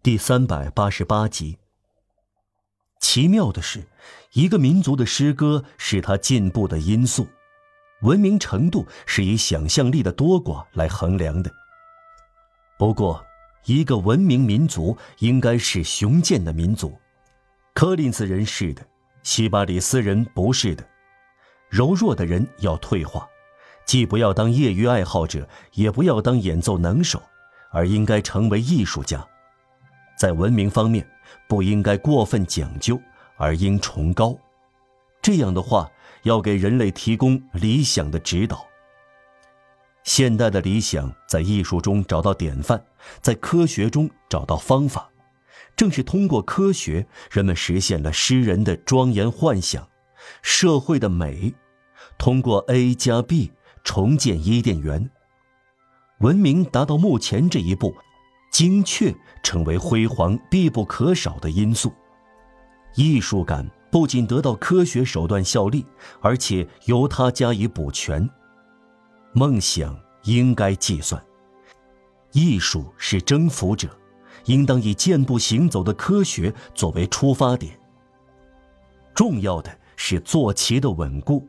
[0.00, 1.58] 第三百八十八集。
[3.00, 3.84] 奇妙的是，
[4.32, 7.26] 一个民族的诗歌是它进步的因素，
[8.02, 11.50] 文明程度是以想象力的多寡来衡量的。
[12.78, 13.24] 不过，
[13.64, 16.96] 一个文明民族应该是雄健的民族，
[17.74, 18.86] 柯林斯人是的，
[19.24, 20.88] 西巴里斯人不是的。
[21.68, 23.28] 柔弱的人要退化，
[23.84, 27.20] 既不要当业余爱好者，也不要当演奏能手，
[27.72, 29.26] 而应该成为艺术家。
[30.18, 31.08] 在文明方面，
[31.48, 33.00] 不应该过分讲究，
[33.36, 34.36] 而应崇高。
[35.22, 35.88] 这样的话，
[36.24, 38.66] 要给人类提供理想的指导。
[40.02, 42.82] 现代的理想在艺术中找到典范，
[43.20, 45.08] 在科学中找到方法。
[45.76, 49.88] 正是通过科学，人们实现了诗人的庄严幻想，
[50.42, 51.54] 社会的美。
[52.16, 53.52] 通过 A 加 B
[53.84, 55.08] 重建伊甸园。
[56.18, 57.94] 文明达到目前这一步。
[58.50, 61.92] 精确成为辉煌必不可少的因素，
[62.94, 65.86] 艺术感不仅得到科学手段效力，
[66.20, 68.28] 而且由它加以补全。
[69.32, 71.22] 梦想应该计算，
[72.32, 73.88] 艺术是征服者，
[74.46, 77.78] 应当以健步行走的科学作为出发点。
[79.14, 81.46] 重要的是坐骑的稳固，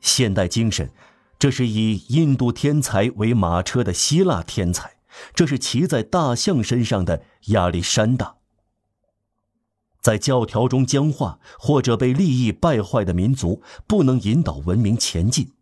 [0.00, 0.90] 现代精神，
[1.38, 4.90] 这是以印度天才为马车的希腊天才。
[5.34, 8.36] 这是骑在大象身上的亚历山大。
[10.00, 15.52] 在教条中僵化或者被利益败坏的民族，不能引导文明前进。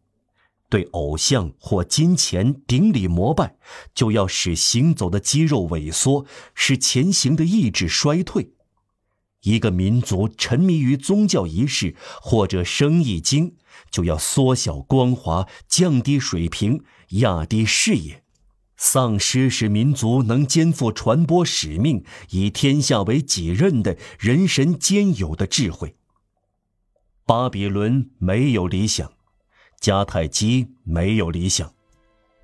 [0.71, 3.57] 对偶像或金钱顶礼膜拜，
[3.93, 8.53] 就要使行走的肌肉萎缩，使前行的意志衰退。
[9.43, 13.57] 一个民族沉迷于宗教仪式或者生意经，
[13.91, 18.23] 就要缩小光华，降低水平，压低视野。
[18.83, 25.95] 丧失使民族能肩负传播使命、以天下为己任的人神兼有的智慧。
[27.27, 29.13] 巴比伦没有理想，
[29.83, 31.75] 迦太基没有理想，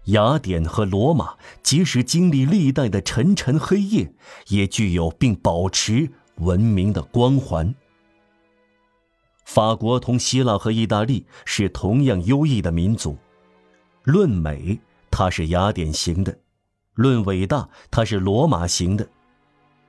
[0.05, 4.13] 雅典和罗马即使经历历代的沉沉黑夜，
[4.49, 7.75] 也具有并保持文明的光环。
[9.47, 13.17] 法国同希腊和意大利是同样优异的民族，
[14.05, 14.79] 论美。
[15.19, 16.39] 他是雅典型的，
[16.93, 19.09] 论伟大，他是罗马型的。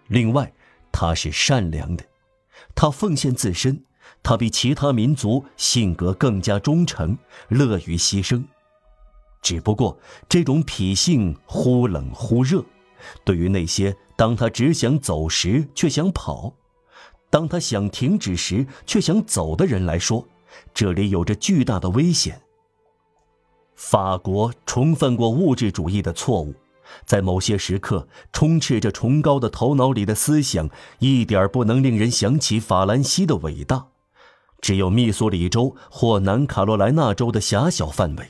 [0.07, 0.53] 另外，
[0.89, 2.05] 他是善良的，
[2.73, 3.83] 他奉献自身，
[4.23, 7.17] 他比其他民族性格更加忠诚，
[7.49, 8.41] 乐于牺牲。
[9.41, 9.99] 只不过，
[10.29, 12.63] 这种脾性忽冷忽热，
[13.25, 16.53] 对于那些当他只想走时却想跑，
[17.29, 20.25] 当他想停止时却想走的人来说，
[20.73, 22.41] 这里有着巨大的危险。
[23.77, 26.53] 法国重犯过物质主义的错误，
[27.05, 30.67] 在某些时刻充斥着崇高的头脑里的思想，
[30.97, 33.85] 一点不能令人想起法兰西的伟大。
[34.59, 38.27] 只有密苏里州或南卡罗来纳州的狭小范围。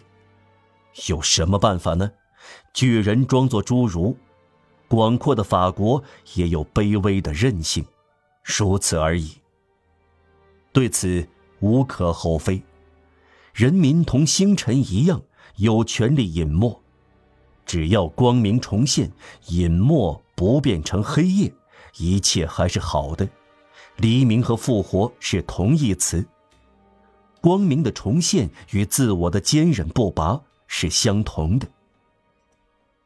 [1.08, 2.12] 有什么办法呢？
[2.74, 4.18] 巨人装作侏儒，
[4.90, 6.04] 广阔的法国
[6.34, 7.86] 也有卑微的任性，
[8.44, 9.38] 如此而已。
[10.74, 11.26] 对此
[11.62, 12.62] 无可厚非，
[13.54, 15.22] 人民同星辰一样。
[15.58, 16.82] 有权利隐没，
[17.66, 19.12] 只要光明重现，
[19.48, 21.54] 隐没不变成黑夜，
[21.98, 23.28] 一切还是好的。
[23.98, 26.26] 黎明和复活是同义词。
[27.42, 31.68] 光明的重现与自我的坚忍不拔是相同的。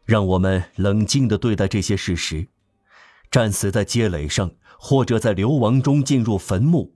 [0.03, 2.45] 让我们冷静地对待这些事实：
[3.29, 6.93] 战死在街垒上，或者在流亡中进入坟墓，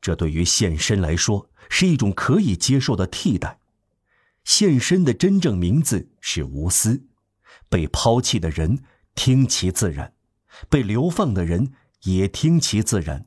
[0.00, 3.58] 这对于现身来说是一种可以接受的替代。
[4.46, 7.04] 现身的真正名字是无私，
[7.68, 8.84] 被抛弃的人
[9.16, 10.14] 听其自然，
[10.70, 11.72] 被流放的人
[12.04, 13.26] 也听其自然。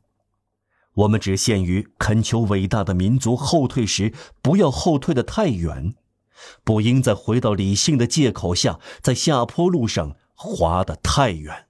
[0.93, 5.93] 我们只限于恳求伟大的民族后退时，不要后退的太远，
[6.63, 11.67] 不应在回到理性的借口下，在下坡路上滑得太远。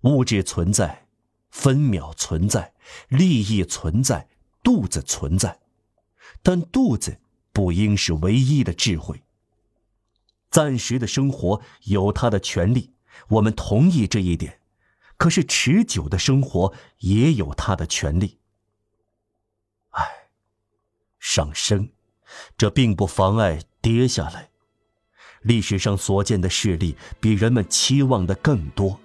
[0.00, 1.06] 物质存在，
[1.52, 2.74] 分秒存在，
[3.06, 4.28] 利益存在，
[4.64, 5.60] 肚子存在，
[6.42, 7.20] 但肚子。
[7.54, 9.22] 不应是唯一的智慧。
[10.50, 12.92] 暂时的生活有它的权利，
[13.28, 14.60] 我们同意这一点。
[15.16, 18.38] 可是持久的生活也有它的权利。
[19.90, 20.04] 唉，
[21.20, 21.90] 上升，
[22.58, 24.50] 这并不妨碍跌下来。
[25.42, 29.00] 历史上所见的事例比人们期望的更多。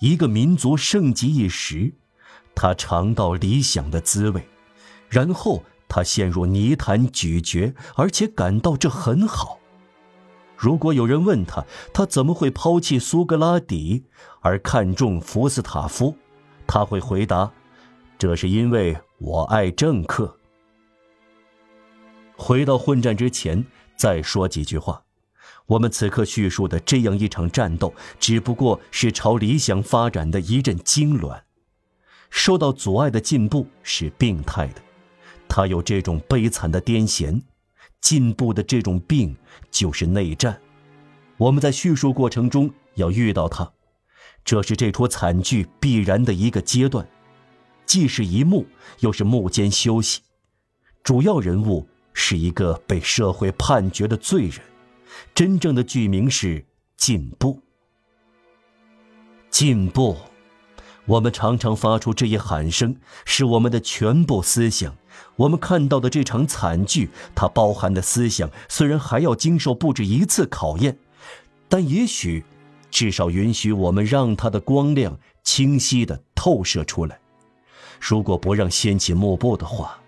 [0.00, 1.94] 一个民族盛极一时，
[2.54, 4.46] 他尝到理想的滋味，
[5.08, 5.64] 然后。
[5.94, 9.60] 他陷入泥潭咀嚼，而且感到这很好。
[10.56, 14.04] 如果有人问他，他怎么会抛弃苏格拉底
[14.40, 16.16] 而看重福斯塔夫，
[16.66, 17.48] 他会回答
[18.18, 20.36] ：“这是因为我爱政客。”
[22.36, 23.64] 回到混战之前，
[23.96, 25.00] 再说几句话。
[25.66, 31.42] 我们此刻叙述的这样一场战斗，只不过是朝理想发展的一阵痉挛。
[32.30, 34.82] 受到阻碍的进步是病态的，
[35.54, 37.40] 他有这种悲惨的癫痫。
[38.00, 39.36] 进步的这种病
[39.70, 40.60] 就是内战。
[41.36, 43.72] 我们在叙述过程中要遇到他，
[44.44, 47.08] 这是这出惨剧必然的一个阶段，
[47.86, 48.66] 既是一幕，
[48.98, 50.22] 又是幕间休息。
[51.04, 54.60] 主要人物是一个被社会判决的罪人。
[55.32, 56.66] 真正的剧名是
[56.96, 57.62] 进步。
[59.50, 60.16] 进步，
[61.06, 64.96] 我们常常发出这一喊声，是我们的全部思想。
[65.36, 70.98] 我们看到的这场惨剧，它包含的思想虽然还要经受不止一次考验，
[71.68, 72.44] 但也许，
[72.90, 77.18] 至少允许我们让它的光亮清晰的透射出来。
[78.00, 79.98] 如果不让掀起幕布的话。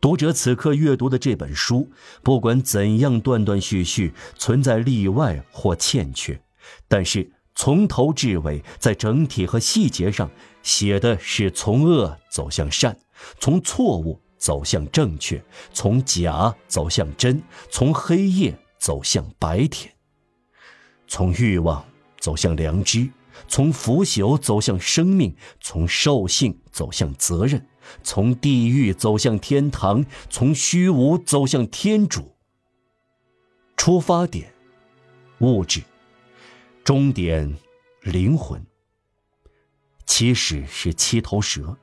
[0.00, 1.88] 读者此刻阅读的这本书，
[2.24, 6.42] 不管怎样断断续续，存在例外或欠缺，
[6.88, 10.28] 但是从头至尾，在整体和细节上
[10.60, 12.98] 写的是从恶走向善，
[13.38, 15.42] 从错误走向正确，
[15.72, 19.92] 从假走向真，从黑夜走向白天，
[21.06, 21.84] 从欲望
[22.18, 23.10] 走向良知，
[23.48, 27.66] 从腐朽走向生命，从兽性走向责任。
[28.04, 32.36] 从地狱走向天堂，从虚无走向天主。
[33.76, 34.54] 出发点，
[35.40, 35.80] 物质；
[36.84, 37.56] 终点，
[38.02, 38.64] 灵魂。
[40.06, 41.76] 起始是七头蛇，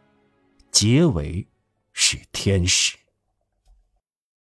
[0.71, 1.47] 结尾
[1.93, 2.98] 是天使。